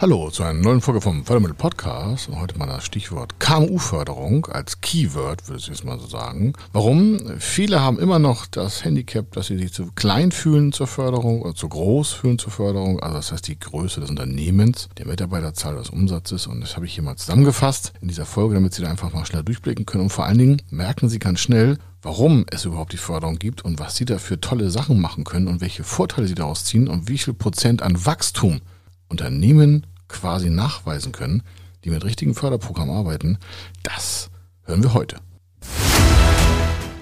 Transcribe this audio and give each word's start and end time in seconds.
Hallo 0.00 0.30
zu 0.30 0.44
einer 0.44 0.52
neuen 0.52 0.80
Folge 0.80 1.00
vom 1.00 1.24
Fördermittel 1.24 1.56
Podcast. 1.56 2.28
Und 2.28 2.40
heute 2.40 2.56
mal 2.56 2.68
das 2.68 2.84
Stichwort 2.84 3.40
KMU-Förderung 3.40 4.46
als 4.46 4.80
Keyword, 4.80 5.48
würde 5.48 5.58
ich 5.58 5.66
jetzt 5.66 5.84
mal 5.84 5.98
so 5.98 6.06
sagen. 6.06 6.52
Warum? 6.72 7.18
Viele 7.40 7.80
haben 7.80 7.98
immer 7.98 8.20
noch 8.20 8.46
das 8.46 8.84
Handicap, 8.84 9.32
dass 9.32 9.48
sie 9.48 9.58
sich 9.58 9.72
zu 9.72 9.90
klein 9.96 10.30
fühlen 10.30 10.70
zur 10.70 10.86
Förderung 10.86 11.42
oder 11.42 11.56
zu 11.56 11.68
groß 11.68 12.12
fühlen 12.12 12.38
zur 12.38 12.52
Förderung. 12.52 13.00
Also 13.00 13.16
das 13.16 13.32
heißt 13.32 13.48
die 13.48 13.58
Größe 13.58 14.00
des 14.00 14.08
Unternehmens, 14.08 14.88
der 14.98 15.08
Mitarbeiterzahl 15.08 15.74
des 15.74 15.90
Umsatzes. 15.90 16.46
Und 16.46 16.60
das 16.60 16.76
habe 16.76 16.86
ich 16.86 16.94
hier 16.94 17.02
mal 17.02 17.16
zusammengefasst 17.16 17.92
in 18.00 18.06
dieser 18.06 18.24
Folge, 18.24 18.54
damit 18.54 18.74
Sie 18.74 18.82
da 18.82 18.90
einfach 18.90 19.12
mal 19.12 19.26
schnell 19.26 19.42
durchblicken 19.42 19.84
können. 19.84 20.04
Und 20.04 20.10
vor 20.10 20.26
allen 20.26 20.38
Dingen 20.38 20.62
merken 20.70 21.08
Sie 21.08 21.18
ganz 21.18 21.40
schnell, 21.40 21.76
warum 22.02 22.46
es 22.52 22.64
überhaupt 22.64 22.92
die 22.92 22.98
Förderung 22.98 23.40
gibt 23.40 23.64
und 23.64 23.80
was 23.80 23.96
Sie 23.96 24.04
da 24.04 24.18
für 24.18 24.40
tolle 24.40 24.70
Sachen 24.70 25.00
machen 25.00 25.24
können 25.24 25.48
und 25.48 25.60
welche 25.60 25.82
Vorteile 25.82 26.28
Sie 26.28 26.36
daraus 26.36 26.64
ziehen 26.64 26.86
und 26.86 27.08
wie 27.08 27.18
viel 27.18 27.34
Prozent 27.34 27.82
an 27.82 28.06
Wachstum 28.06 28.60
Unternehmen 29.08 29.86
quasi 30.08 30.50
nachweisen 30.50 31.12
können, 31.12 31.42
die 31.84 31.90
mit 31.90 32.04
richtigen 32.04 32.34
Förderprogrammen 32.34 32.94
arbeiten, 32.94 33.38
das 33.82 34.30
hören 34.64 34.82
wir 34.82 34.94
heute. 34.94 35.16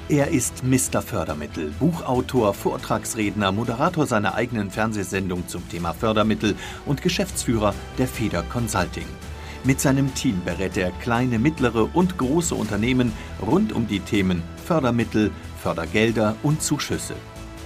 Er 0.09 0.29
ist 0.29 0.63
Mr. 0.63 1.03
Fördermittel, 1.03 1.73
Buchautor, 1.81 2.55
Vortragsredner, 2.55 3.51
Moderator 3.51 4.07
seiner 4.07 4.37
eigenen 4.37 4.71
Fernsehsendung 4.71 5.49
zum 5.49 5.69
Thema 5.69 5.95
Fördermittel 5.95 6.55
und 6.85 7.03
Geschäftsführer 7.03 7.75
der 7.99 8.07
Feder 8.07 8.45
Consulting. 8.45 9.07
Mit 9.65 9.81
seinem 9.81 10.15
Team 10.15 10.43
berät 10.45 10.77
er 10.77 10.93
kleine, 10.93 11.41
mittlere 11.41 11.89
und 11.93 12.19
große 12.19 12.55
Unternehmen 12.55 13.13
rund 13.45 13.73
um 13.73 13.89
die 13.89 13.99
Themen 13.99 14.45
Fördermittel, 14.65 15.33
Fördergelder 15.61 16.37
und 16.45 16.63
Zuschüsse. 16.63 17.15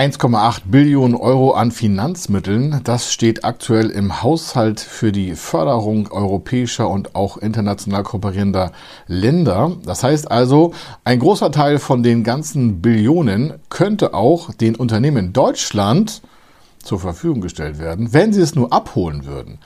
1,8 0.00 0.62
Billionen 0.64 1.14
Euro 1.14 1.50
an 1.50 1.72
Finanzmitteln, 1.72 2.80
das 2.84 3.12
steht 3.12 3.44
aktuell 3.44 3.90
im 3.90 4.22
Haushalt 4.22 4.80
für 4.80 5.12
die 5.12 5.34
Förderung 5.34 6.10
europäischer 6.10 6.88
und 6.88 7.14
auch 7.14 7.36
international 7.36 8.02
kooperierender 8.02 8.72
Länder. 9.08 9.72
Das 9.84 10.02
heißt 10.02 10.30
also, 10.30 10.72
ein 11.04 11.18
großer 11.18 11.52
Teil 11.52 11.78
von 11.78 12.02
den 12.02 12.24
ganzen 12.24 12.80
Billionen 12.80 13.52
könnte 13.68 14.14
auch 14.14 14.54
den 14.54 14.74
Unternehmen 14.74 15.34
Deutschland 15.34 16.22
zur 16.82 16.98
Verfügung 16.98 17.42
gestellt 17.42 17.78
werden, 17.78 18.14
wenn 18.14 18.32
sie 18.32 18.40
es 18.40 18.54
nur 18.54 18.72
abholen 18.72 19.26
würden. 19.26 19.58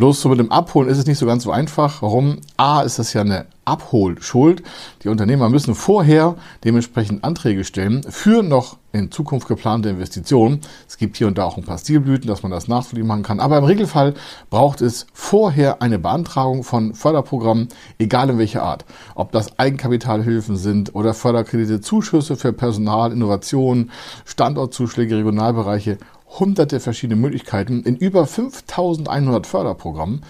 Bloß 0.00 0.18
so 0.18 0.30
mit 0.30 0.38
dem 0.38 0.50
Abholen 0.50 0.88
ist 0.88 0.96
es 0.96 1.04
nicht 1.04 1.18
so 1.18 1.26
ganz 1.26 1.42
so 1.42 1.52
einfach. 1.52 2.00
Warum? 2.00 2.38
A 2.56 2.80
ist 2.80 2.98
das 2.98 3.12
ja 3.12 3.20
eine 3.20 3.44
Abholschuld. 3.66 4.62
Die 5.04 5.10
Unternehmer 5.10 5.50
müssen 5.50 5.74
vorher 5.74 6.36
dementsprechend 6.64 7.22
Anträge 7.22 7.64
stellen 7.64 8.02
für 8.08 8.42
noch 8.42 8.78
in 8.92 9.10
Zukunft 9.10 9.46
geplante 9.46 9.90
Investitionen. 9.90 10.62
Es 10.88 10.96
gibt 10.96 11.18
hier 11.18 11.26
und 11.26 11.36
da 11.36 11.44
auch 11.44 11.58
ein 11.58 11.64
paar 11.64 11.76
Stilblüten, 11.76 12.28
dass 12.28 12.42
man 12.42 12.50
das 12.50 12.66
nachvollziehen 12.66 13.06
machen 13.06 13.22
kann. 13.22 13.40
Aber 13.40 13.58
im 13.58 13.64
Regelfall 13.64 14.14
braucht 14.48 14.80
es 14.80 15.06
vorher 15.12 15.82
eine 15.82 15.98
Beantragung 15.98 16.64
von 16.64 16.94
Förderprogrammen, 16.94 17.68
egal 17.98 18.30
in 18.30 18.38
welcher 18.38 18.62
Art. 18.62 18.86
Ob 19.14 19.32
das 19.32 19.58
Eigenkapitalhilfen 19.58 20.56
sind 20.56 20.94
oder 20.94 21.12
Förderkredite, 21.12 21.82
Zuschüsse 21.82 22.36
für 22.36 22.54
Personal, 22.54 23.12
Innovation, 23.12 23.90
Standortzuschläge, 24.24 25.18
Regionalbereiche 25.18 25.98
hunderte 26.38 26.80
verschiedene 26.80 27.20
Möglichkeiten 27.20 27.82
in 27.82 27.96
über 27.96 28.26
5100 28.26 29.46
Förderprogrammen. 29.46 30.22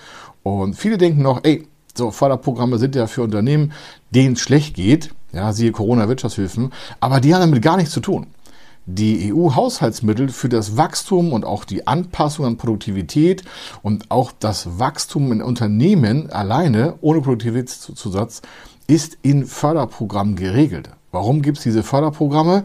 Und 0.42 0.74
viele 0.74 0.98
denken 0.98 1.22
noch, 1.22 1.44
ey, 1.44 1.66
so 1.94 2.10
Förderprogramme 2.10 2.78
sind 2.78 2.94
ja 2.94 3.06
für 3.06 3.22
Unternehmen, 3.22 3.72
denen 4.10 4.34
es 4.34 4.40
schlecht 4.40 4.74
geht, 4.74 5.10
ja, 5.32 5.52
siehe 5.52 5.72
Corona-Wirtschaftshilfen, 5.72 6.72
aber 7.00 7.20
die 7.20 7.34
haben 7.34 7.42
damit 7.42 7.62
gar 7.62 7.76
nichts 7.76 7.92
zu 7.92 8.00
tun. 8.00 8.28
Die 8.86 9.32
EU-Haushaltsmittel 9.32 10.30
für 10.30 10.48
das 10.48 10.76
Wachstum 10.76 11.32
und 11.32 11.44
auch 11.44 11.64
die 11.64 11.86
Anpassung 11.86 12.46
an 12.46 12.56
Produktivität 12.56 13.44
und 13.82 14.10
auch 14.10 14.32
das 14.32 14.78
Wachstum 14.78 15.30
in 15.32 15.42
Unternehmen 15.42 16.30
alleine 16.30 16.94
ohne 17.00 17.20
Produktivitätszusatz 17.20 18.42
ist 18.86 19.18
in 19.22 19.46
Förderprogrammen 19.46 20.34
geregelt. 20.34 20.90
Warum 21.12 21.42
gibt 21.42 21.58
es 21.58 21.64
diese 21.64 21.82
Förderprogramme? 21.82 22.64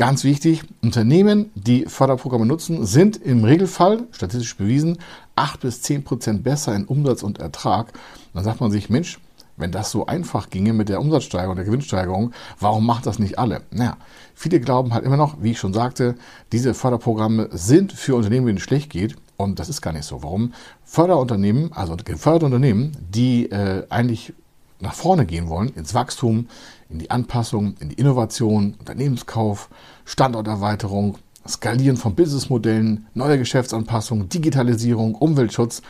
Ganz 0.00 0.24
wichtig, 0.24 0.62
Unternehmen, 0.80 1.50
die 1.54 1.84
Förderprogramme 1.84 2.46
nutzen, 2.46 2.86
sind 2.86 3.18
im 3.18 3.44
Regelfall, 3.44 4.04
statistisch 4.12 4.56
bewiesen, 4.56 4.96
8 5.36 5.60
bis 5.60 5.82
10 5.82 6.04
Prozent 6.04 6.42
besser 6.42 6.74
in 6.74 6.86
Umsatz 6.86 7.22
und 7.22 7.38
Ertrag. 7.38 7.92
Dann 8.32 8.42
sagt 8.42 8.62
man 8.62 8.70
sich, 8.70 8.88
Mensch, 8.88 9.20
wenn 9.58 9.72
das 9.72 9.90
so 9.90 10.06
einfach 10.06 10.48
ginge 10.48 10.72
mit 10.72 10.88
der 10.88 11.02
Umsatzsteigerung, 11.02 11.54
der 11.54 11.66
Gewinnsteigerung, 11.66 12.32
warum 12.58 12.86
macht 12.86 13.04
das 13.04 13.18
nicht 13.18 13.38
alle? 13.38 13.60
Naja, 13.72 13.98
viele 14.34 14.58
glauben 14.58 14.94
halt 14.94 15.04
immer 15.04 15.18
noch, 15.18 15.42
wie 15.42 15.50
ich 15.50 15.58
schon 15.58 15.74
sagte, 15.74 16.14
diese 16.50 16.72
Förderprogramme 16.72 17.50
sind 17.52 17.92
für 17.92 18.14
Unternehmen, 18.14 18.46
denen 18.46 18.56
es 18.56 18.64
schlecht 18.64 18.88
geht. 18.88 19.16
Und 19.36 19.58
das 19.58 19.68
ist 19.68 19.82
gar 19.82 19.92
nicht 19.92 20.06
so. 20.06 20.22
Warum? 20.22 20.54
Förderunternehmen, 20.82 21.74
also 21.74 21.94
geförderte 22.02 22.46
Unternehmen, 22.46 22.96
die 23.10 23.50
äh, 23.50 23.84
eigentlich 23.90 24.32
nach 24.80 24.94
vorne 24.94 25.26
gehen 25.26 25.48
wollen, 25.48 25.70
ins 25.74 25.94
Wachstum, 25.94 26.48
in 26.88 26.98
die 26.98 27.10
Anpassung, 27.10 27.74
in 27.80 27.90
die 27.90 27.96
Innovation, 27.96 28.74
Unternehmenskauf, 28.78 29.68
Standorterweiterung, 30.04 31.18
Skalieren 31.46 31.96
von 31.96 32.14
Businessmodellen, 32.14 33.06
neue 33.14 33.38
Geschäftsanpassungen, 33.38 34.28
Digitalisierung, 34.28 35.14
Umweltschutz, 35.14 35.82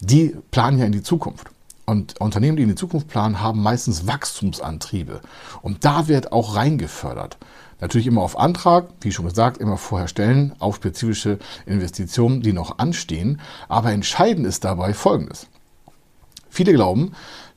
die 0.00 0.36
planen 0.50 0.78
ja 0.78 0.84
in 0.84 0.92
die 0.92 1.02
Zukunft. 1.02 1.50
Und 1.86 2.20
Unternehmen, 2.20 2.56
die 2.56 2.62
in 2.62 2.70
die 2.70 2.74
Zukunft 2.74 3.08
planen, 3.08 3.40
haben 3.40 3.62
meistens 3.62 4.06
Wachstumsantriebe. 4.06 5.20
Und 5.60 5.84
da 5.84 6.08
wird 6.08 6.32
auch 6.32 6.56
reingefördert. 6.56 7.36
Natürlich 7.80 8.06
immer 8.06 8.22
auf 8.22 8.38
Antrag, 8.38 8.88
wie 9.00 9.12
schon 9.12 9.26
gesagt, 9.26 9.58
immer 9.58 9.76
vorher 9.76 10.08
stellen 10.08 10.54
auf 10.58 10.76
spezifische 10.76 11.38
Investitionen, 11.66 12.40
die 12.40 12.52
noch 12.52 12.78
anstehen. 12.78 13.40
Aber 13.68 13.92
entscheidend 13.92 14.46
ist 14.46 14.64
dabei 14.64 14.94
Folgendes. 14.94 15.48
Viele 16.48 16.72
glauben, 16.72 17.12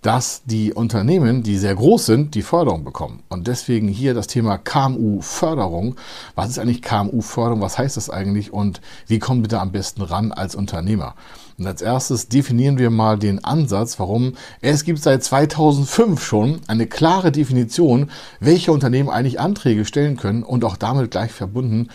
dass 0.07 0.43
die 0.45 0.71
Unternehmen, 0.71 1.43
die 1.43 1.57
sehr 1.57 1.75
groß 1.75 2.05
sind, 2.05 2.33
die 2.33 2.41
Förderung 2.41 2.85
bekommen. 2.85 3.23
Und 3.27 3.47
deswegen 3.47 3.89
hier 3.89 4.13
das 4.13 4.27
Thema 4.27 4.57
KMU-Förderung. 4.57 5.97
Was 6.33 6.47
ist 6.47 6.59
eigentlich 6.59 6.81
KMU-Förderung? 6.81 7.59
Was 7.59 7.77
heißt 7.77 7.97
das 7.97 8.09
eigentlich? 8.09 8.53
Und 8.53 8.79
wie 9.07 9.19
kommen 9.19 9.41
wir 9.41 9.49
da 9.49 9.59
am 9.59 9.73
besten 9.73 10.01
ran 10.01 10.31
als 10.31 10.55
Unternehmer? 10.55 11.15
Und 11.57 11.67
als 11.67 11.81
erstes 11.81 12.29
definieren 12.29 12.77
wir 12.77 12.89
mal 12.89 13.19
den 13.19 13.43
Ansatz, 13.43 13.99
warum 13.99 14.35
es 14.61 14.85
gibt 14.85 14.99
seit 15.03 15.25
2005 15.25 16.23
schon 16.23 16.61
eine 16.67 16.87
klare 16.87 17.33
Definition, 17.33 18.09
welche 18.39 18.71
Unternehmen 18.71 19.09
eigentlich 19.09 19.41
Anträge 19.41 19.83
stellen 19.83 20.15
können 20.15 20.43
und 20.43 20.63
auch 20.63 20.77
damit 20.77 21.11
gleich 21.11 21.33
verbunden, 21.33 21.89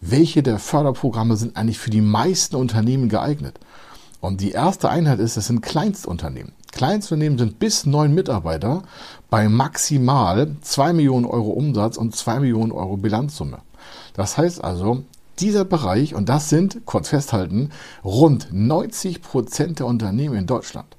welche 0.00 0.42
der 0.42 0.58
Förderprogramme 0.58 1.36
sind 1.36 1.54
eigentlich 1.58 1.78
für 1.78 1.90
die 1.90 2.00
meisten 2.00 2.56
Unternehmen 2.56 3.10
geeignet. 3.10 3.60
Und 4.22 4.40
die 4.40 4.52
erste 4.52 4.88
Einheit 4.88 5.18
ist, 5.18 5.36
es 5.36 5.48
sind 5.48 5.60
Kleinstunternehmen. 5.60 6.52
Kleinstunternehmen 6.78 7.38
sind 7.38 7.58
bis 7.58 7.86
neun 7.86 8.14
Mitarbeiter 8.14 8.84
bei 9.30 9.48
maximal 9.48 10.54
zwei 10.60 10.92
Millionen 10.92 11.26
Euro 11.26 11.50
Umsatz 11.50 11.96
und 11.96 12.14
zwei 12.14 12.38
Millionen 12.38 12.70
Euro 12.70 12.96
Bilanzsumme. 12.96 13.58
Das 14.14 14.38
heißt 14.38 14.62
also, 14.62 15.02
dieser 15.40 15.64
Bereich, 15.64 16.14
und 16.14 16.28
das 16.28 16.48
sind, 16.48 16.82
kurz 16.84 17.08
festhalten, 17.08 17.70
rund 18.04 18.50
90 18.52 19.22
Prozent 19.22 19.80
der 19.80 19.86
Unternehmen 19.86 20.36
in 20.36 20.46
Deutschland. 20.46 20.96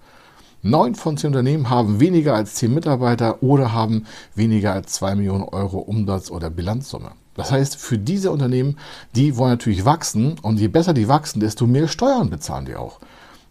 Neun 0.61 0.95
von 0.95 1.15
zehn 1.15 1.29
Unternehmen 1.29 1.69
haben 1.69 2.01
weniger 2.01 2.35
als 2.35 2.55
zehn 2.55 2.73
Mitarbeiter 2.73 3.41
oder 3.41 3.71
haben 3.71 4.05
weniger 4.35 4.73
als 4.73 4.91
zwei 4.91 5.15
Millionen 5.15 5.45
Euro 5.45 5.77
Umsatz 5.77 6.29
oder 6.29 6.49
Bilanzsumme. 6.49 7.11
Das 7.35 7.53
heißt, 7.53 7.77
für 7.77 7.97
diese 7.97 8.31
Unternehmen, 8.31 8.77
die 9.15 9.37
wollen 9.37 9.51
natürlich 9.51 9.85
wachsen 9.85 10.35
und 10.41 10.59
je 10.59 10.67
besser 10.67 10.93
die 10.93 11.07
wachsen, 11.07 11.39
desto 11.39 11.65
mehr 11.67 11.87
Steuern 11.87 12.29
bezahlen 12.29 12.65
die 12.65 12.75
auch. 12.75 12.99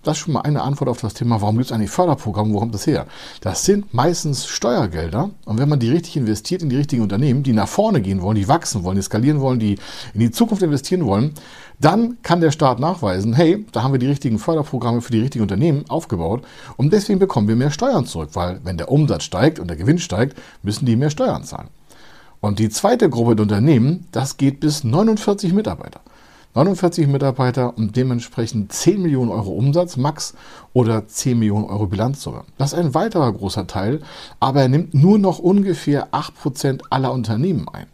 Das 0.04 0.16
ist 0.16 0.24
schon 0.24 0.34
mal 0.34 0.42
eine 0.42 0.62
Antwort 0.62 0.88
auf 0.88 1.00
das 1.00 1.14
Thema, 1.14 1.40
warum 1.40 1.56
gibt 1.56 1.66
es 1.66 1.72
eigentlich 1.72 1.90
Förderprogramme, 1.90 2.54
wo 2.54 2.60
kommt 2.60 2.72
das 2.72 2.86
her? 2.86 3.06
Das 3.40 3.64
sind 3.64 3.92
meistens 3.92 4.46
Steuergelder 4.46 5.30
und 5.44 5.58
wenn 5.58 5.68
man 5.68 5.80
die 5.80 5.90
richtig 5.90 6.16
investiert 6.16 6.62
in 6.62 6.68
die 6.68 6.76
richtigen 6.76 7.02
Unternehmen, 7.02 7.42
die 7.42 7.52
nach 7.52 7.66
vorne 7.66 8.00
gehen 8.00 8.22
wollen, 8.22 8.36
die 8.36 8.46
wachsen 8.46 8.84
wollen, 8.84 8.96
die 8.96 9.02
skalieren 9.02 9.40
wollen, 9.40 9.58
die 9.58 9.76
in 10.14 10.20
die 10.20 10.30
Zukunft 10.30 10.62
investieren 10.62 11.04
wollen, 11.04 11.32
dann 11.80 12.18
kann 12.22 12.40
der 12.40 12.52
Staat 12.52 12.78
nachweisen, 12.78 13.34
hey, 13.34 13.66
da 13.72 13.82
haben 13.82 13.92
wir 13.92 13.98
die 13.98 14.06
richtigen 14.06 14.38
Förderprogramme 14.38 15.00
für 15.00 15.12
die 15.12 15.20
richtigen 15.20 15.42
Unternehmen 15.42 15.84
aufgebaut 15.88 16.42
und 16.76 16.92
deswegen 16.92 17.18
bekommen 17.18 17.48
wir 17.48 17.56
mehr 17.56 17.72
Steuern 17.72 18.06
zurück, 18.06 18.30
weil 18.34 18.60
wenn 18.62 18.78
der 18.78 18.92
Umsatz 18.92 19.24
steigt 19.24 19.58
und 19.58 19.68
der 19.68 19.76
Gewinn 19.76 19.98
steigt, 19.98 20.38
müssen 20.62 20.86
die 20.86 20.96
mehr 20.96 21.10
Steuern 21.10 21.42
zahlen. 21.42 21.68
Und 22.40 22.60
die 22.60 22.68
zweite 22.68 23.10
Gruppe 23.10 23.34
der 23.34 23.42
Unternehmen, 23.42 24.06
das 24.12 24.36
geht 24.36 24.60
bis 24.60 24.84
49 24.84 25.52
Mitarbeiter. 25.52 26.00
49 26.54 27.06
Mitarbeiter 27.06 27.76
und 27.76 27.96
dementsprechend 27.96 28.72
10 28.72 29.02
Millionen 29.02 29.30
Euro 29.30 29.50
Umsatz 29.50 29.96
max 29.96 30.34
oder 30.72 31.06
10 31.06 31.38
Millionen 31.38 31.66
Euro 31.66 31.86
Bilanzsumme. 31.86 32.44
Das 32.56 32.72
ist 32.72 32.78
ein 32.78 32.94
weiterer 32.94 33.32
großer 33.32 33.66
Teil, 33.66 34.00
aber 34.40 34.62
er 34.62 34.68
nimmt 34.68 34.94
nur 34.94 35.18
noch 35.18 35.38
ungefähr 35.38 36.08
8% 36.12 36.82
aller 36.90 37.12
Unternehmen 37.12 37.68
ein. 37.68 37.86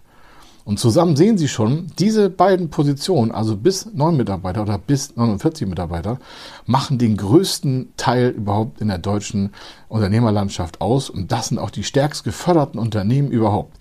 Und 0.65 0.79
zusammen 0.79 1.15
sehen 1.15 1.37
Sie 1.37 1.49
schon, 1.49 1.89
diese 1.99 2.31
beiden 2.31 2.71
Positionen, 2.71 3.33
also 3.33 3.55
bis 3.55 3.87
9 3.93 4.17
Mitarbeiter 4.17 4.63
oder 4.63 4.79
bis 4.79 5.15
49 5.15 5.69
Mitarbeiter, 5.69 6.19
machen 6.65 6.97
den 6.97 7.19
größten 7.19 7.93
Teil 7.99 8.31
überhaupt 8.31 8.81
in 8.81 8.89
der 8.89 8.97
deutschen 8.97 9.51
Unternehmerlandschaft 9.89 10.81
aus. 10.81 11.11
Und 11.11 11.33
das 11.33 11.49
sind 11.49 11.59
auch 11.59 11.69
die 11.69 11.85
stärkst 11.85 12.25
geförderten 12.25 12.81
Unternehmen 12.81 13.31
überhaupt. 13.31 13.77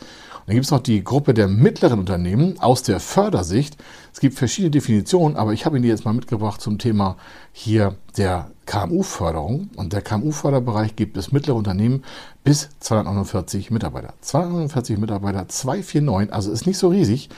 Dann 0.45 0.55
gibt 0.55 0.65
es 0.65 0.71
noch 0.71 0.81
die 0.81 1.03
Gruppe 1.03 1.33
der 1.33 1.47
mittleren 1.47 1.99
Unternehmen 1.99 2.59
aus 2.59 2.83
der 2.83 2.99
Fördersicht. 2.99 3.77
Es 4.11 4.19
gibt 4.19 4.37
verschiedene 4.37 4.71
Definitionen, 4.71 5.37
aber 5.37 5.53
ich 5.53 5.65
habe 5.65 5.77
Ihnen 5.77 5.83
die 5.83 5.89
jetzt 5.89 6.05
mal 6.05 6.13
mitgebracht 6.13 6.61
zum 6.61 6.79
Thema 6.79 7.17
hier 7.51 7.95
der 8.17 8.51
KMU-Förderung. 8.65 9.69
Und 9.75 9.93
der 9.93 10.01
KMU-Förderbereich 10.01 10.95
gibt 10.95 11.17
es 11.17 11.31
mittlere 11.31 11.55
Unternehmen 11.55 12.03
bis 12.43 12.69
249 12.79 13.71
Mitarbeiter. 13.71 14.13
249 14.21 14.97
Mitarbeiter, 14.97 15.47
249, 15.47 16.33
also 16.33 16.51
ist 16.51 16.67
nicht 16.67 16.77
so 16.77 16.89
riesig, 16.89 17.29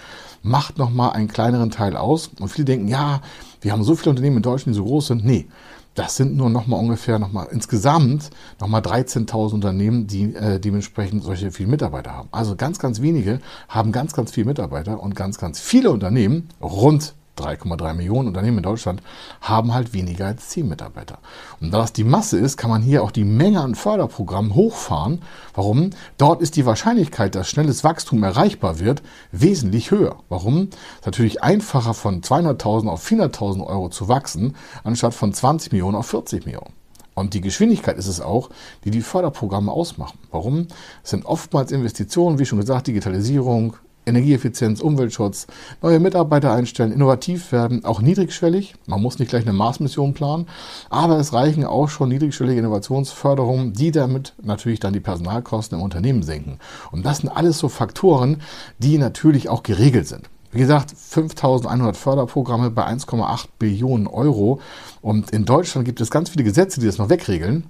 macht 0.41 0.77
nochmal 0.77 1.11
einen 1.11 1.27
kleineren 1.27 1.71
Teil 1.71 1.95
aus. 1.95 2.31
Und 2.39 2.49
viele 2.49 2.65
denken, 2.65 2.87
ja, 2.87 3.21
wir 3.61 3.71
haben 3.71 3.83
so 3.83 3.95
viele 3.95 4.11
Unternehmen 4.11 4.37
in 4.37 4.43
Deutschland, 4.43 4.75
die 4.75 4.79
so 4.79 4.85
groß 4.85 5.07
sind. 5.07 5.25
Nee, 5.25 5.47
das 5.95 6.17
sind 6.17 6.35
nur 6.35 6.49
noch 6.49 6.67
mal 6.67 6.77
ungefähr 6.77 7.19
noch 7.19 7.31
mal 7.31 7.47
insgesamt 7.51 8.29
noch 8.59 8.67
mal 8.67 8.81
13.000 8.81 9.53
Unternehmen, 9.53 10.07
die 10.07 10.35
äh, 10.35 10.59
dementsprechend 10.59 11.23
solche 11.23 11.51
viele 11.51 11.69
Mitarbeiter 11.69 12.11
haben. 12.11 12.29
Also 12.31 12.55
ganz, 12.55 12.79
ganz 12.79 13.01
wenige 13.01 13.39
haben 13.69 13.91
ganz, 13.91 14.13
ganz 14.13 14.31
viele 14.31 14.47
Mitarbeiter 14.47 15.01
und 15.01 15.15
ganz, 15.15 15.37
ganz 15.37 15.59
viele 15.59 15.91
Unternehmen, 15.91 16.49
rund 16.61 17.15
3,3 17.37 17.93
Millionen 17.93 18.27
Unternehmen 18.29 18.57
in 18.57 18.63
Deutschland 18.63 19.01
haben 19.41 19.73
halt 19.73 19.93
weniger 19.93 20.27
als 20.27 20.49
10 20.49 20.67
Mitarbeiter. 20.67 21.19
Und 21.59 21.71
da 21.71 21.79
das 21.79 21.93
die 21.93 22.03
Masse 22.03 22.37
ist, 22.37 22.57
kann 22.57 22.69
man 22.69 22.81
hier 22.81 23.03
auch 23.03 23.11
die 23.11 23.25
Menge 23.25 23.61
an 23.61 23.75
Förderprogrammen 23.75 24.55
hochfahren. 24.55 25.21
Warum? 25.53 25.91
Dort 26.17 26.41
ist 26.41 26.55
die 26.55 26.65
Wahrscheinlichkeit, 26.65 27.35
dass 27.35 27.49
schnelles 27.49 27.83
Wachstum 27.83 28.23
erreichbar 28.23 28.79
wird, 28.79 29.03
wesentlich 29.31 29.91
höher. 29.91 30.17
Warum? 30.29 30.69
Es 30.69 30.99
ist 30.99 31.05
natürlich 31.05 31.43
einfacher 31.43 31.93
von 31.93 32.21
200.000 32.21 32.87
auf 32.87 33.05
400.000 33.05 33.65
Euro 33.65 33.89
zu 33.89 34.07
wachsen, 34.07 34.55
anstatt 34.83 35.13
von 35.13 35.33
20 35.33 35.71
Millionen 35.71 35.95
auf 35.95 36.07
40 36.07 36.45
Millionen. 36.45 36.73
Und 37.15 37.33
die 37.33 37.41
Geschwindigkeit 37.41 37.97
ist 37.97 38.07
es 38.07 38.19
auch, 38.19 38.49
die 38.83 38.91
die 38.91 39.01
Förderprogramme 39.01 39.71
ausmachen. 39.71 40.19
Warum? 40.31 40.67
Es 41.01 41.11
sind 41.11 41.25
oftmals 41.25 41.71
Investitionen, 41.71 42.39
wie 42.39 42.45
schon 42.45 42.59
gesagt, 42.59 42.87
Digitalisierung, 42.87 43.77
Energieeffizienz, 44.05 44.81
Umweltschutz, 44.81 45.47
neue 45.81 45.99
Mitarbeiter 45.99 46.53
einstellen, 46.53 46.91
innovativ 46.91 47.51
werden, 47.51 47.85
auch 47.85 48.01
niedrigschwellig. 48.01 48.75
Man 48.85 49.01
muss 49.01 49.19
nicht 49.19 49.29
gleich 49.29 49.43
eine 49.43 49.53
Maßmission 49.53 50.13
planen, 50.13 50.47
aber 50.89 51.17
es 51.19 51.33
reichen 51.33 51.65
auch 51.65 51.89
schon 51.89 52.09
niedrigschwellige 52.09 52.59
Innovationsförderungen, 52.59 53.73
die 53.73 53.91
damit 53.91 54.33
natürlich 54.41 54.79
dann 54.79 54.93
die 54.93 54.99
Personalkosten 54.99 55.77
im 55.77 55.83
Unternehmen 55.83 56.23
senken. 56.23 56.59
Und 56.91 57.05
das 57.05 57.19
sind 57.19 57.29
alles 57.29 57.57
so 57.57 57.69
Faktoren, 57.69 58.41
die 58.77 58.97
natürlich 58.97 59.49
auch 59.49 59.63
geregelt 59.63 60.07
sind. 60.07 60.29
Wie 60.55 60.59
gesagt, 60.59 60.93
5100 60.95 61.97
Förderprogramme 61.97 62.71
bei 62.71 62.87
1,8 62.87 63.47
Billionen 63.59 64.07
Euro. 64.07 64.61
Und 65.01 65.31
in 65.31 65.43
Deutschland 65.43 65.85
gibt 65.85 65.99
es 65.99 66.09
ganz 66.09 66.29
viele 66.29 66.45
Gesetze, 66.45 66.79
die 66.79 66.85
das 66.85 66.97
noch 66.97 67.09
wegregeln. 67.09 67.65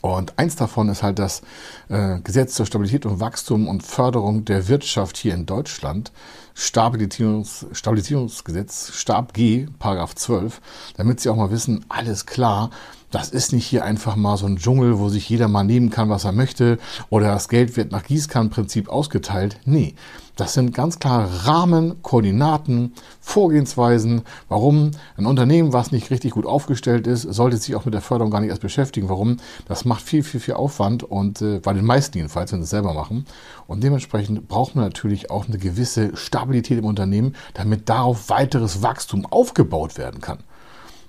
Und 0.00 0.38
eins 0.38 0.56
davon 0.56 0.88
ist 0.88 1.02
halt 1.02 1.18
das 1.18 1.42
äh, 1.88 2.20
Gesetz 2.20 2.54
zur 2.54 2.66
Stabilität 2.66 3.06
und 3.06 3.20
Wachstum 3.20 3.68
und 3.68 3.82
Förderung 3.82 4.44
der 4.44 4.68
Wirtschaft 4.68 5.16
hier 5.16 5.34
in 5.34 5.46
Deutschland. 5.46 6.12
Stabilisierungs 6.54 7.66
Stabilisierungsgesetz, 7.72 8.92
Stab 8.94 9.32
G, 9.34 9.66
Paragraph 9.78 10.14
12, 10.14 10.60
damit 10.96 11.20
Sie 11.20 11.30
auch 11.30 11.36
mal 11.36 11.50
wissen, 11.50 11.84
alles 11.88 12.26
klar, 12.26 12.70
das 13.10 13.30
ist 13.30 13.52
nicht 13.52 13.66
hier 13.66 13.84
einfach 13.84 14.14
mal 14.14 14.36
so 14.36 14.46
ein 14.46 14.56
Dschungel, 14.56 14.98
wo 14.98 15.08
sich 15.08 15.28
jeder 15.28 15.48
mal 15.48 15.64
nehmen 15.64 15.90
kann, 15.90 16.10
was 16.10 16.24
er 16.24 16.32
möchte, 16.32 16.78
oder 17.08 17.28
das 17.28 17.48
Geld 17.48 17.76
wird 17.76 17.92
nach 17.92 18.04
Gießkannenprinzip 18.04 18.88
ausgeteilt. 18.88 19.58
Nee, 19.64 19.94
das 20.40 20.54
sind 20.54 20.72
ganz 20.72 20.98
klare 20.98 21.46
Rahmen, 21.46 22.02
Koordinaten, 22.02 22.94
Vorgehensweisen. 23.20 24.22
Warum 24.48 24.92
ein 25.18 25.26
Unternehmen, 25.26 25.74
was 25.74 25.92
nicht 25.92 26.10
richtig 26.10 26.32
gut 26.32 26.46
aufgestellt 26.46 27.06
ist, 27.06 27.22
sollte 27.22 27.58
sich 27.58 27.74
auch 27.74 27.84
mit 27.84 27.92
der 27.92 28.00
Förderung 28.00 28.30
gar 28.30 28.40
nicht 28.40 28.48
erst 28.48 28.62
beschäftigen. 28.62 29.10
Warum? 29.10 29.36
Das 29.68 29.84
macht 29.84 30.02
viel, 30.02 30.22
viel, 30.22 30.40
viel 30.40 30.54
Aufwand 30.54 31.02
und 31.02 31.42
äh, 31.42 31.58
bei 31.58 31.74
den 31.74 31.84
meisten 31.84 32.16
jedenfalls, 32.16 32.52
wenn 32.52 32.60
sie 32.60 32.64
es 32.64 32.70
selber 32.70 32.94
machen. 32.94 33.26
Und 33.66 33.84
dementsprechend 33.84 34.48
braucht 34.48 34.74
man 34.74 34.84
natürlich 34.84 35.30
auch 35.30 35.46
eine 35.46 35.58
gewisse 35.58 36.16
Stabilität 36.16 36.78
im 36.78 36.86
Unternehmen, 36.86 37.36
damit 37.52 37.90
darauf 37.90 38.30
weiteres 38.30 38.82
Wachstum 38.82 39.26
aufgebaut 39.26 39.98
werden 39.98 40.22
kann. 40.22 40.38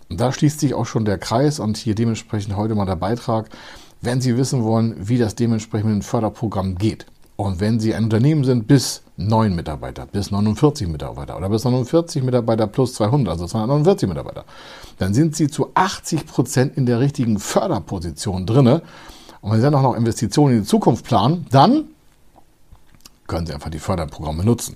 Und 0.09 0.19
da 0.19 0.33
schließt 0.33 0.59
sich 0.59 0.73
auch 0.73 0.85
schon 0.85 1.05
der 1.05 1.17
Kreis 1.17 1.59
und 1.61 1.77
hier 1.77 1.95
dementsprechend 1.95 2.57
heute 2.57 2.75
mal 2.75 2.85
der 2.85 2.97
Beitrag, 2.97 3.47
wenn 4.01 4.19
Sie 4.19 4.35
wissen 4.35 4.63
wollen, 4.65 4.93
wie 4.99 5.17
das 5.17 5.35
dementsprechend 5.35 5.89
mit 5.89 6.01
dem 6.01 6.05
Förderprogramm 6.05 6.75
geht. 6.75 7.05
Und 7.37 7.59
wenn 7.59 7.79
Sie 7.79 7.95
ein 7.95 8.03
Unternehmen 8.03 8.43
sind 8.43 8.67
bis 8.67 9.03
9 9.27 9.55
Mitarbeiter, 9.55 10.05
bis 10.05 10.31
49 10.31 10.87
Mitarbeiter 10.87 11.37
oder 11.37 11.49
bis 11.49 11.63
49 11.63 12.23
Mitarbeiter 12.23 12.67
plus 12.67 12.93
200, 12.95 13.31
also 13.31 13.47
249 13.47 14.07
Mitarbeiter, 14.09 14.45
dann 14.97 15.13
sind 15.13 15.35
Sie 15.35 15.49
zu 15.49 15.71
80 15.73 16.25
Prozent 16.25 16.77
in 16.77 16.85
der 16.85 16.99
richtigen 16.99 17.39
Förderposition 17.39 18.45
drinne. 18.45 18.81
Und 19.41 19.51
wenn 19.51 19.59
Sie 19.59 19.63
dann 19.63 19.75
auch 19.75 19.81
noch 19.81 19.95
Investitionen 19.95 20.55
in 20.55 20.61
die 20.61 20.67
Zukunft 20.67 21.05
planen, 21.05 21.45
dann 21.51 21.85
können 23.27 23.47
Sie 23.47 23.53
einfach 23.53 23.69
die 23.69 23.79
Förderprogramme 23.79 24.43
nutzen. 24.43 24.75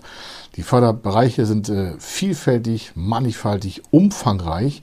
Die 0.55 0.63
Förderbereiche 0.63 1.45
sind 1.45 1.67
äh, 1.69 1.93
vielfältig, 1.99 2.93
mannigfaltig, 2.95 3.81
umfangreich. 3.91 4.81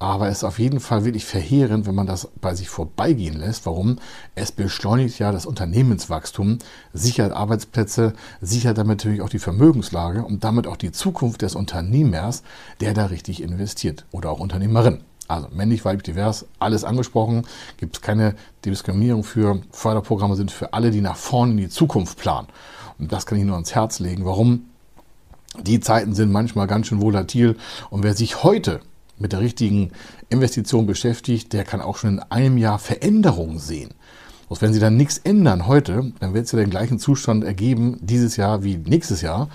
Aber 0.00 0.28
es 0.28 0.38
ist 0.38 0.44
auf 0.44 0.60
jeden 0.60 0.78
Fall 0.78 1.04
wirklich 1.04 1.24
verheerend, 1.24 1.86
wenn 1.86 1.94
man 1.94 2.06
das 2.06 2.28
bei 2.40 2.54
sich 2.54 2.68
vorbeigehen 2.68 3.36
lässt. 3.36 3.66
Warum? 3.66 3.96
Es 4.36 4.52
beschleunigt 4.52 5.18
ja 5.18 5.32
das 5.32 5.44
Unternehmenswachstum, 5.44 6.58
sichert 6.92 7.32
Arbeitsplätze, 7.32 8.12
sichert 8.40 8.78
damit 8.78 8.98
natürlich 8.98 9.22
auch 9.22 9.28
die 9.28 9.40
Vermögenslage 9.40 10.24
und 10.24 10.44
damit 10.44 10.68
auch 10.68 10.76
die 10.76 10.92
Zukunft 10.92 11.42
des 11.42 11.56
Unternehmers, 11.56 12.44
der 12.80 12.94
da 12.94 13.06
richtig 13.06 13.42
investiert 13.42 14.06
oder 14.12 14.30
auch 14.30 14.38
Unternehmerin. 14.38 15.00
Also 15.26 15.48
männlich, 15.52 15.84
weiblich, 15.84 16.04
divers, 16.04 16.46
alles 16.58 16.84
angesprochen. 16.84 17.46
Gibt 17.76 17.96
es 17.96 18.02
keine 18.02 18.34
Diskriminierung 18.64 19.24
für. 19.24 19.60
Förderprogramme 19.72 20.36
sind 20.36 20.50
für 20.50 20.72
alle, 20.72 20.90
die 20.90 21.02
nach 21.02 21.16
vorne 21.16 21.52
in 21.52 21.58
die 21.58 21.68
Zukunft 21.68 22.18
planen. 22.18 22.48
Und 22.98 23.12
das 23.12 23.26
kann 23.26 23.36
ich 23.36 23.44
nur 23.44 23.54
ans 23.54 23.74
Herz 23.74 23.98
legen. 23.98 24.24
Warum? 24.24 24.66
Die 25.60 25.80
Zeiten 25.80 26.14
sind 26.14 26.32
manchmal 26.32 26.66
ganz 26.66 26.86
schön 26.86 27.02
volatil. 27.02 27.56
Und 27.90 28.04
wer 28.04 28.14
sich 28.14 28.42
heute 28.42 28.80
mit 29.18 29.32
der 29.32 29.40
richtigen 29.40 29.90
Investition 30.28 30.86
beschäftigt, 30.86 31.52
der 31.52 31.64
kann 31.64 31.80
auch 31.80 31.96
schon 31.96 32.14
in 32.14 32.20
einem 32.20 32.58
Jahr 32.58 32.78
Veränderungen 32.78 33.58
sehen. 33.58 33.90
Und 34.48 34.62
wenn 34.62 34.72
Sie 34.72 34.80
dann 34.80 34.96
nichts 34.96 35.18
ändern 35.18 35.66
heute, 35.66 36.12
dann 36.20 36.34
wird 36.34 36.46
es 36.46 36.52
ja 36.52 36.58
den 36.58 36.70
gleichen 36.70 36.98
Zustand 36.98 37.44
ergeben 37.44 37.98
dieses 38.00 38.36
Jahr 38.36 38.64
wie 38.64 38.76
nächstes 38.76 39.20
Jahr. 39.20 39.48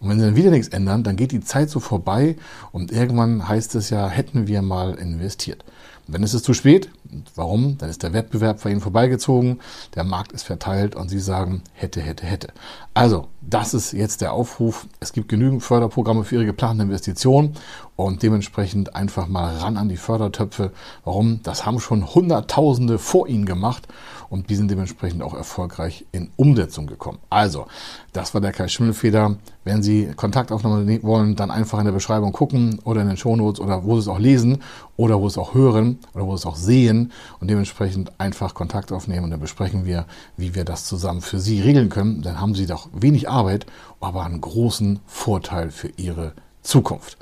Und 0.00 0.10
wenn 0.10 0.18
Sie 0.18 0.24
dann 0.24 0.36
wieder 0.36 0.50
nichts 0.50 0.68
ändern, 0.68 1.02
dann 1.02 1.16
geht 1.16 1.32
die 1.32 1.40
Zeit 1.40 1.70
so 1.70 1.80
vorbei 1.80 2.36
und 2.70 2.92
irgendwann 2.92 3.48
heißt 3.48 3.74
es 3.74 3.90
ja, 3.90 4.08
hätten 4.08 4.46
wir 4.46 4.62
mal 4.62 4.94
investiert. 4.94 5.64
Und 6.06 6.14
dann 6.14 6.22
ist 6.22 6.34
es 6.34 6.42
zu 6.42 6.54
spät. 6.54 6.90
Warum? 7.34 7.78
Dann 7.78 7.90
ist 7.90 8.02
der 8.02 8.12
Wettbewerb 8.12 8.62
bei 8.62 8.70
Ihnen 8.70 8.80
vorbeigezogen, 8.80 9.60
der 9.94 10.04
Markt 10.04 10.32
ist 10.32 10.44
verteilt 10.44 10.94
und 10.94 11.08
Sie 11.08 11.18
sagen, 11.18 11.62
hätte, 11.72 12.00
hätte, 12.00 12.26
hätte. 12.26 12.48
Also, 12.94 13.28
das 13.40 13.74
ist 13.74 13.92
jetzt 13.92 14.20
der 14.20 14.32
Aufruf. 14.32 14.86
Es 15.00 15.12
gibt 15.12 15.28
genügend 15.28 15.62
Förderprogramme 15.62 16.24
für 16.24 16.36
Ihre 16.36 16.46
geplanten 16.46 16.82
Investitionen 16.82 17.54
und 17.96 18.22
dementsprechend 18.22 18.94
einfach 18.94 19.26
mal 19.26 19.56
ran 19.56 19.76
an 19.76 19.88
die 19.88 19.96
Fördertöpfe. 19.96 20.72
Warum? 21.04 21.40
Das 21.42 21.66
haben 21.66 21.80
schon 21.80 22.14
Hunderttausende 22.14 22.98
vor 22.98 23.28
Ihnen 23.28 23.46
gemacht 23.46 23.88
und 24.28 24.50
die 24.50 24.56
sind 24.56 24.70
dementsprechend 24.70 25.22
auch 25.22 25.34
erfolgreich 25.34 26.06
in 26.12 26.30
Umsetzung 26.36 26.86
gekommen. 26.86 27.18
Also, 27.30 27.66
das 28.12 28.34
war 28.34 28.40
der 28.40 28.52
Kai 28.52 28.68
Schimmelfeder. 28.68 29.36
Wenn 29.64 29.82
Sie 29.82 30.06
Kontakt 30.16 30.52
aufnehmen 30.52 31.02
wollen, 31.02 31.36
dann 31.36 31.50
einfach 31.50 31.78
in 31.78 31.84
der 31.84 31.92
Beschreibung 31.92 32.32
gucken 32.32 32.78
oder 32.84 33.02
in 33.02 33.08
den 33.08 33.16
Shownotes 33.16 33.60
oder 33.60 33.84
wo 33.84 33.94
Sie 33.94 34.00
es 34.00 34.08
auch 34.08 34.18
lesen 34.18 34.62
oder 34.96 35.20
wo 35.20 35.28
Sie 35.28 35.34
es 35.34 35.38
auch 35.38 35.54
hören 35.54 35.98
oder 36.14 36.26
wo 36.26 36.36
Sie 36.36 36.40
es 36.40 36.46
auch 36.46 36.56
sehen 36.56 37.12
und 37.40 37.48
dementsprechend 37.48 38.12
einfach 38.20 38.54
Kontakt 38.54 38.92
aufnehmen 38.92 39.24
und 39.24 39.30
dann 39.30 39.40
besprechen 39.40 39.84
wir, 39.84 40.06
wie 40.36 40.54
wir 40.54 40.64
das 40.64 40.84
zusammen 40.84 41.20
für 41.20 41.40
Sie 41.40 41.60
regeln 41.60 41.88
können. 41.88 42.22
Dann 42.22 42.40
haben 42.40 42.54
Sie 42.54 42.66
doch 42.66 42.88
wenig 42.92 43.28
Arbeit, 43.28 43.66
aber 44.00 44.24
einen 44.24 44.40
großen 44.40 45.00
Vorteil 45.06 45.70
für 45.70 45.88
Ihre 45.96 46.32
Zukunft. 46.62 47.18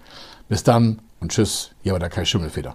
Bis 0.49 0.62
dann 0.62 1.00
und 1.20 1.32
tschüss, 1.32 1.70
hier 1.82 1.92
war 1.92 2.00
der 2.00 2.11
Kai 2.11 2.25
Schimmelfeder. 2.25 2.75